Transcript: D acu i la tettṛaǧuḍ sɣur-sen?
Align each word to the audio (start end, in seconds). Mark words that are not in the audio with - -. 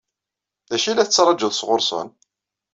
D 0.69 0.71
acu 0.75 0.87
i 0.89 0.93
la 0.93 1.07
tettṛaǧuḍ 1.07 1.53
sɣur-sen? 1.55 2.07